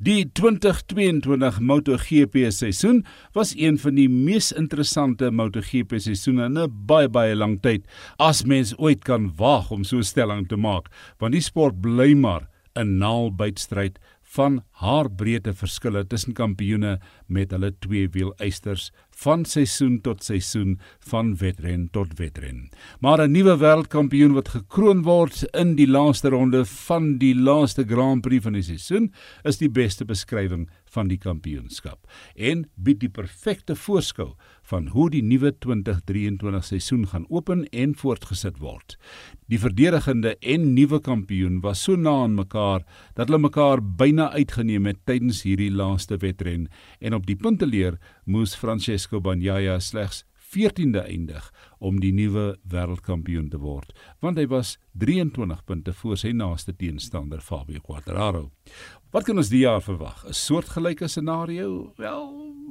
[0.00, 3.02] Die 2022 MotoGP seisoen
[3.36, 7.84] was een van die mees interessante MotoGP seisoene in 'n baie baie lang tyd
[8.16, 12.14] as mens ooit kan waag om so 'n stelling te maak, want die sport bly
[12.14, 16.96] maar 'n naalbytstryd van haar breedte verskille tussen kampioene
[17.28, 18.88] met hulle tweewiel eisters
[19.20, 20.78] van seisoen tot seisoen
[21.10, 22.70] van wedren tot wedren.
[23.00, 28.22] Maar 'n nuwe wêreldkampioen wat gekroon word in die laaste ronde van die laaste Grand
[28.22, 29.12] Prix van die seisoen
[29.44, 31.98] is die beste beskrywing van die kampioenskap
[32.34, 38.58] en bied die perfekte voorskou van hoe die nuwe 2023 seisoen gaan open en voortgesit
[38.58, 38.96] word.
[39.46, 44.69] Die verdedigende en nuwe kampioen was so na aan mekaar dat hulle mekaar byna uitgeneem
[44.78, 46.68] het tydens hierdie laaste wedren
[47.00, 53.60] en op die punteleer moes Francesco Bagnaia slegs 14de eindig om die nuwe wêreldkampioen te
[53.62, 58.48] word, want hy was 23 punte voor sy naaste teenstander Fabio Quartararo.
[59.14, 60.24] Wat kan ons die jaar verwag?
[60.26, 61.92] 'n Soortgelyke scenario?
[61.96, 62.26] Wel,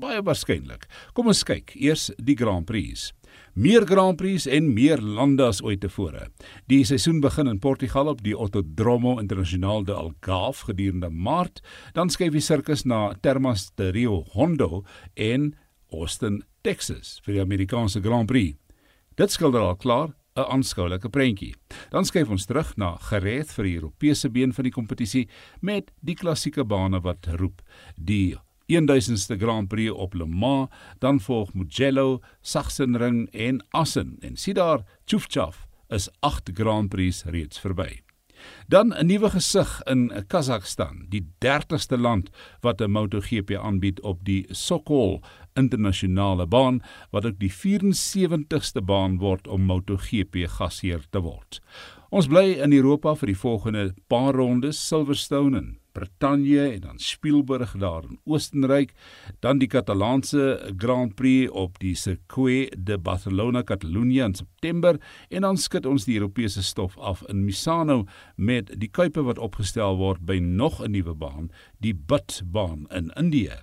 [0.00, 0.86] baie waarskynlik.
[1.14, 3.12] Kom ons kyk eers die Grand Prix.
[3.54, 6.28] Meer Grand Prix en meer lande as ooit tevore.
[6.66, 11.62] Die seisoen begin in Portugal op die Autodromo Internacional de Algarve gedurende Maart,
[11.94, 15.54] dan skuif die sirkus na Termas de Rio Hondo en
[15.92, 18.58] Austin, Texas vir die Amerikaanse Grand Prix.
[19.14, 21.54] Dit skilder al klaar 'n aanskoulike prentjie.
[21.90, 25.28] Dan skuif ons terug na gereed vir die Europese been van die kompetisie
[25.60, 27.62] met die klassieke bane wat roep.
[27.96, 34.54] Die 1000ste Grand Prix op Le Mans, dan volg Mugello, Sachsenring en Assen en sien
[34.54, 38.04] daar Tjufchaf is 8 Grand Prix reeds verby.
[38.68, 44.46] Dan 'n nuwe gesig in Kazakhstan, die 30ste land wat 'n MotoGP aanbied op die
[44.50, 45.22] Sokol
[45.54, 51.60] internasionale baan wat ook die 74ste baan word om MotoGP gasheer te word.
[52.14, 57.72] Ons bly in Europa vir die volgende paar rondes Silverstone en Brittanje en dan Spielberg
[57.82, 58.92] daar in Oostenryk,
[59.42, 65.58] dan die Katalaanse Grand Prix op die Circuit de Barcelona Catalunya in September en dan
[65.58, 68.04] skud ons die Europese stof af in Misano
[68.36, 71.50] met die kuipe wat opgestel word by nog 'n nuwe baan,
[71.82, 73.58] die Butt baan in Indië.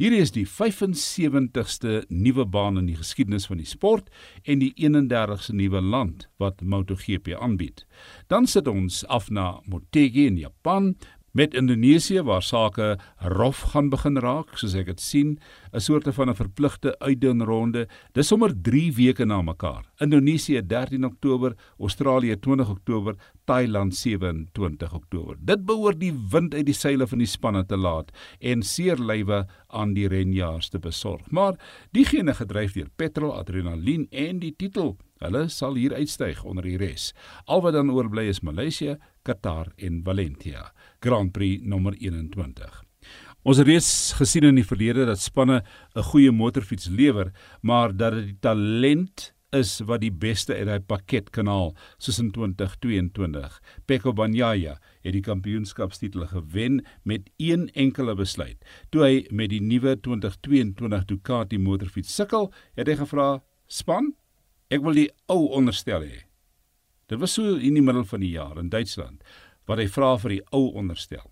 [0.00, 4.10] Hierdie is die 75ste nuwe baan in die geskiedenis van die sport
[4.44, 7.84] en die 31ste nuwe land wat MotoGP aanbied.
[8.32, 10.94] Dan sit ons af na Motegi in Japan
[11.30, 15.38] Met Indonesië waar sake rof gaan begin raak, soos ek dit sien,
[15.72, 17.86] 'n soort van 'n verpligte uitdoenronde.
[18.12, 19.84] Dis sommer 3 weke na mekaar.
[19.98, 23.14] Indonesië 13 Oktober, Australië 20 Oktober,
[23.44, 25.36] Thailand 27 Oktober.
[25.40, 28.10] Dit behoort die wind uit die seile van die spanne te laat
[28.40, 31.30] en seer lywe aan die renjaars te besorg.
[31.30, 31.54] Maar
[31.90, 37.10] diegene gedryf deur petrol, adrenalien en die titel Hulle sal hier uitstyg onder die res.
[37.44, 38.94] Al wat dan oorbly is Maleisië,
[39.28, 40.70] Qatar en Valencia.
[41.04, 42.78] Grand Prix nommer 21.
[43.44, 45.60] Ons het reeds gesien in die verlede dat spanne
[45.94, 50.80] 'n goeie motorfiets lewer, maar dat dit die talent is wat die beste uit daai
[50.80, 53.60] pakket kan haal, soos in 2022.
[53.86, 58.56] Pecco Bagnaia het die kampioenskapstitel gewen met een enkele besluit.
[58.90, 64.14] Toe hy met die nuwe 2022 Ducati motorfiets sukkel, het hy gevra: "Span,
[64.70, 66.20] Ek wil die ou onderstel hê.
[67.10, 69.24] Dit was so in die middel van die jaar in Duitsland
[69.66, 71.26] wat hy vra vir die ou onderstel.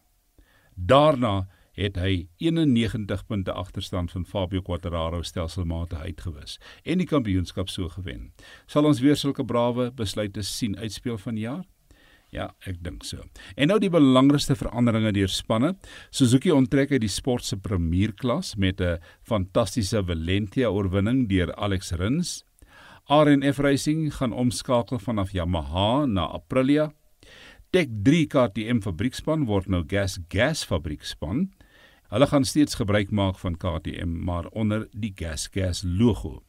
[0.74, 1.46] Daarna
[1.78, 8.32] het hy 91 punte agterstand van Fabio Quartararo stelselmatig uitgewis en die kampioenskap so gewen.
[8.66, 11.62] Sal ons weer sulke brawe besluite sien uitspeel van die jaar?
[12.34, 13.22] Ja, ek dink so.
[13.56, 15.76] En nou die belangrikste veranderinge deur spanne.
[16.10, 22.44] Suzuki onttrek uit die sport se premierklas met 'n fantastiese Valentia oorwinning deur Alex Rins.
[23.08, 26.90] RNF Racing gaan omskakel vanaf Yamaha na Aprilia.
[27.70, 31.46] Tech 3 KTM fabriekspan word nou Gas Gas fabriekspan.
[32.12, 36.42] Hulle gaan steeds gebruik maak van KTM maar onder die Gas Gas logo.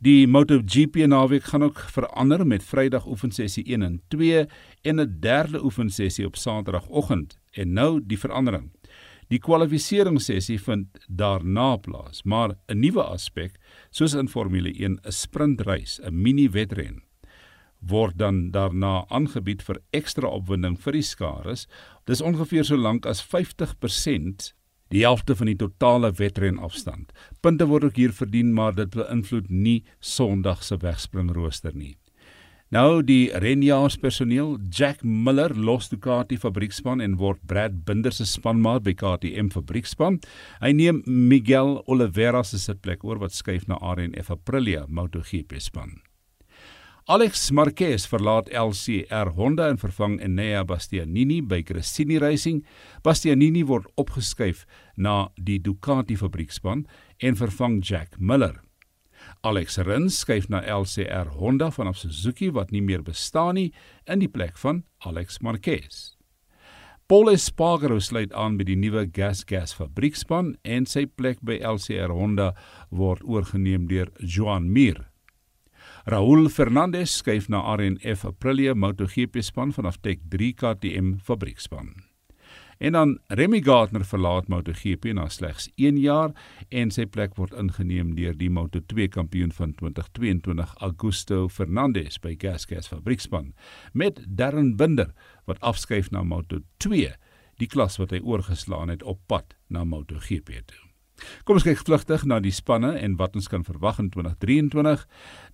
[0.00, 4.46] Die MotoGP naweek gaan ook verander met Vrydag oefensessie 1 en 2
[4.82, 7.38] en 'n derde oefensessie op Saterdagoggend.
[7.52, 8.70] En nou die verandering.
[9.28, 13.58] Die kwalifikasiesessie vind daarna plaas, maar 'n nuwe aspek,
[13.90, 17.02] soos in Formule 1, 'n sprintreis, 'n mini-wedren,
[17.80, 21.66] word dan daarna aangebied vir ekstra opwinding vir die skares.
[22.06, 24.54] Dis ongeveer so lank as 50%
[24.88, 27.12] die helfte van die totale wedren afstand.
[27.40, 31.96] Punte word ook hier verdien, maar dit beïnvloed nie Sondag se wegspringrooster nie.
[32.68, 38.92] Nou die renjaarspersoneel Jack Miller los Ducati fabriekspan en word Brad Binder se spanmaat by
[38.92, 40.18] KTM fabriekspan.
[40.60, 45.96] Hy neem Miguel Oliveira se sitplek oor wat skuif na RNF Aprilia MotoGP span.
[47.08, 52.60] Alex Marquez verlaat LCR Honda en vervang Enea Bastianini by Gresini Racing.
[53.00, 56.84] Bastianini word opgeskuif na die Ducati fabriekspan
[57.16, 58.60] en vervang Jack Miller.
[59.46, 63.68] Alex Rins skuif na LCR Honda vanaf Suzuki wat nie meer bestaan nie
[64.10, 66.16] in die plek van Alex Marquez.
[67.08, 72.10] Paul Espargaro sluit aan by die nuwe Gas Gas fabriekspan en sy plek by LCR
[72.12, 72.50] Honda
[72.90, 75.06] word oorgeneem deur Joan Mir.
[76.10, 81.94] Raul Fernandez skuif na RNF Aprilia MotoGP span vanaf Tech 3 KTM fabriekspan.
[82.78, 86.30] En dan Remy Gardner verlaat MotoGP na slegs 1 jaar
[86.68, 92.90] en sy plek word ingeneem deur die Moto2 kampioen van 2022 Augusto Fernandez by Gasgas
[92.92, 93.50] fabriekspan
[93.92, 95.10] met Darren Binder
[95.50, 97.16] wat afskuif na Moto2,
[97.58, 100.87] die klas wat hy oorgeslaan het op pad na MotoGP toe.
[101.44, 105.04] Kom ons kyk vlugtig na die spanne en wat ons kan verwag in 2023.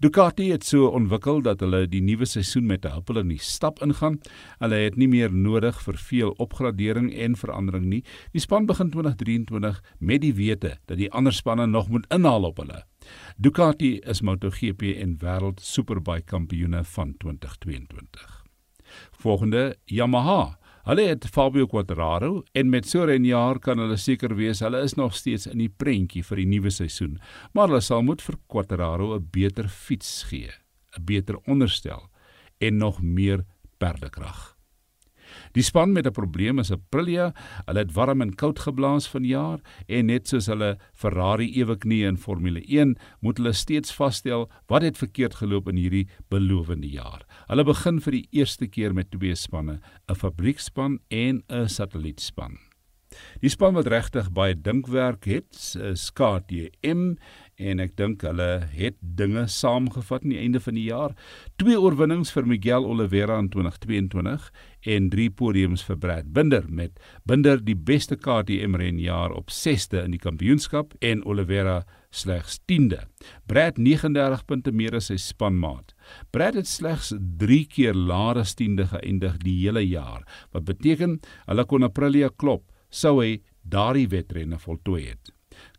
[0.04, 3.82] Ducati het so ontwikkel dat hulle die nuwe seisoen met 'n huppel in die stap
[3.82, 4.20] ingaan.
[4.58, 8.02] Hulle het nie meer nodig vir veel opgradering en verandering nie.
[8.32, 12.56] Die span begin 2023 met die wete dat die ander spanne nog moet inhaal op
[12.56, 12.84] hulle.
[13.36, 18.44] Ducati is MotoGP en Wêreld Superbike kampioene van 2022.
[19.10, 24.60] Volgende Yamaha Hulle het Fabio Quartararo en met so 'n jaar kan hulle seker wees
[24.60, 27.18] hulle is nog steeds in die prentjie vir die nuwe seisoen,
[27.54, 30.50] maar hulle sal moet vir Quartararo 'n beter fiets gee,
[30.98, 32.10] 'n beter onderstel
[32.60, 33.46] en nog meer
[33.78, 34.53] perdekrag.
[35.52, 37.32] Die span met 'n probleem is Aprilia.
[37.66, 42.16] Hulle het warm en koud geblaas vanjaar en net soos hulle Ferrari ewe knie in
[42.16, 47.24] Formule 1, moet hulle steeds vasstel wat het verkeerd geloop in hierdie belowende jaar.
[47.48, 52.73] Hulle begin vir die eerste keer met twee spanne, 'n fabriekspan en 'n satellietspan.
[53.42, 57.14] Die span wat regtig baie dinkwerk het, is KTM
[57.60, 61.14] en ek dink hulle het dinge saamgevat aan die einde van die jaar.
[61.60, 64.48] Twee oorwinnings vir Miguel Oliveira in 2022
[64.94, 66.98] en drie podiums vir Brad Binder met
[67.28, 71.82] Binder die beste KTM renjaar op 6de in die kampioenskap en Oliveira
[72.14, 73.00] slegs 10de.
[73.50, 75.94] Brad 39 punte meer as sy spanmaat.
[76.34, 80.22] Brad het slegs 3 keer laer as 10de geëindig die hele jaar,
[80.54, 81.18] wat beteken
[81.48, 85.32] hulle kon Aprilia klop sou hy daardie wedrenne voltooi het.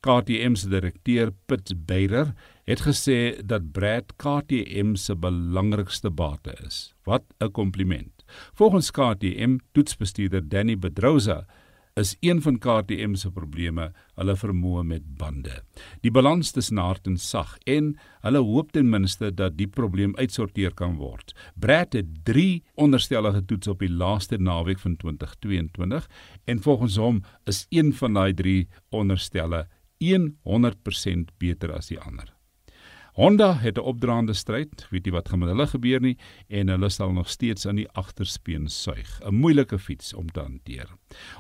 [0.06, 2.34] KTM se direkteur Pitt Beyrer
[2.70, 6.94] het gesê dat Brad KTM se belangrikste bate is.
[7.06, 8.24] Wat 'n kompliment.
[8.54, 11.46] Volgens KTM toetsbestuurder Danny Bedrosa
[11.96, 13.86] is een van KTM se probleme
[14.20, 15.62] hulle vermoë met bande.
[16.04, 17.94] Die balans tussen hard en sag en
[18.26, 21.32] hulle hoop ten minste dat die probleem uitsorteer kan word.
[21.56, 26.10] Brad het 3 onderstelle getoets op die laaste naweek van 2022
[26.44, 29.68] en volgens hom is een van daai 3 onderstelle
[30.04, 32.35] 100% beter as die ander.
[33.16, 36.18] Honda het 'n opdraande stryd, weet jy wat gaan met hulle gebeur nie
[36.48, 39.22] en hulle sal nog steeds aan die agterspeen suig.
[39.24, 40.88] 'n Moeilike fiets om te hanteer.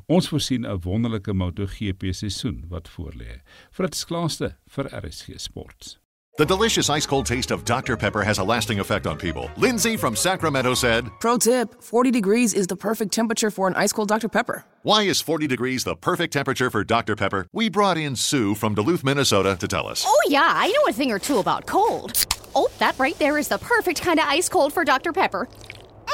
[0.06, 3.42] Ons voorsien 'n wonderlike MotoGP seisoen wat voorlê.
[3.72, 6.05] Fritz Klaaste vir RSG Sport.
[6.38, 7.96] The delicious ice cold taste of Dr.
[7.96, 9.50] Pepper has a lasting effect on people.
[9.56, 13.94] Lindsay from Sacramento said, Pro tip 40 degrees is the perfect temperature for an ice
[13.94, 14.28] cold Dr.
[14.28, 14.66] Pepper.
[14.82, 17.16] Why is 40 degrees the perfect temperature for Dr.
[17.16, 17.48] Pepper?
[17.54, 20.04] We brought in Sue from Duluth, Minnesota to tell us.
[20.06, 22.26] Oh, yeah, I know a thing or two about cold.
[22.54, 25.14] Oh, that right there is the perfect kind of ice cold for Dr.
[25.14, 25.48] Pepper.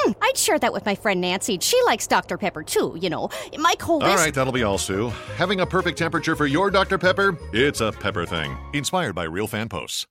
[0.06, 1.58] Mm, I'd share that with my friend Nancy.
[1.60, 2.38] She likes Dr.
[2.38, 3.30] Pepper too, you know.
[3.58, 5.10] My cold All right, that'll be all, Sue.
[5.36, 6.98] Having a perfect temperature for your Dr.
[6.98, 7.38] Pepper?
[7.54, 8.58] It's a pepper thing.
[8.74, 10.08] Inspired by real fan posts.